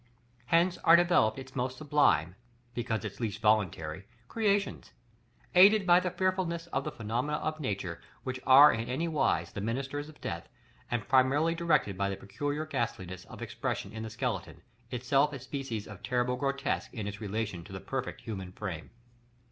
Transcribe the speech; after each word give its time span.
Hence 0.47 0.79
are 0.79 0.95
developed 0.95 1.37
its 1.37 1.55
most 1.55 1.77
sublime, 1.77 2.33
because 2.73 3.05
its 3.05 3.19
least 3.19 3.39
voluntary, 3.39 4.07
creations, 4.27 4.93
aided 5.53 5.85
by 5.85 5.99
the 5.99 6.09
fearfulness 6.09 6.65
of 6.73 6.83
the 6.83 6.91
phenomena 6.91 7.37
of 7.37 7.59
nature 7.59 8.01
which 8.23 8.39
are 8.47 8.73
in 8.73 8.89
any 8.89 9.07
wise 9.07 9.51
the 9.53 9.61
ministers 9.61 10.09
of 10.09 10.19
death, 10.19 10.49
and 10.89 11.07
primarily 11.07 11.53
directed 11.53 11.99
by 11.99 12.09
the 12.09 12.17
peculiar 12.17 12.65
ghastliness 12.65 13.25
of 13.25 13.43
expression 13.43 13.91
in 13.91 14.01
the 14.01 14.09
skeleton, 14.09 14.63
itself 14.89 15.33
a 15.33 15.39
species 15.39 15.85
of 15.87 16.01
terrible 16.01 16.35
grotesque 16.35 16.91
in 16.95 17.05
its 17.05 17.21
relation 17.21 17.63
to 17.63 17.71
the 17.71 17.79
perfect 17.79 18.21
human 18.21 18.51
frame. 18.53 18.89